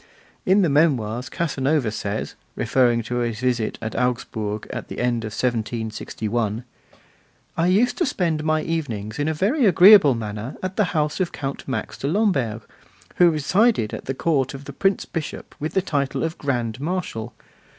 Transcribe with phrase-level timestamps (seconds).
[0.47, 5.27] In the Memoirs Casanova says, referring to his visit to Augsburg at the end of
[5.31, 6.63] 1761:
[7.55, 11.31] I used to spend my evenings in a very agreeable manner at the house of
[11.31, 12.63] Count Max de Lamberg,
[13.17, 17.35] who resided at the court of the Prince Bishop with the title of Grand Marshal.